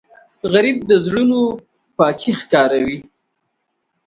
[0.51, 1.39] غریب د زړونو
[1.97, 2.99] پاکی ښکاروي